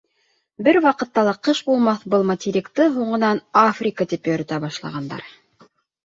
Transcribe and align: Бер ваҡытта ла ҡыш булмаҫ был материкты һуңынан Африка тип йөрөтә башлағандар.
Бер 0.67 0.77
ваҡытта 0.83 1.23
ла 1.25 1.33
ҡыш 1.47 1.59
булмаҫ 1.67 2.05
был 2.13 2.23
материкты 2.29 2.87
һуңынан 2.95 3.41
Африка 3.65 4.07
тип 4.15 4.31
йөрөтә 4.31 4.59
башлағандар. 4.65 5.27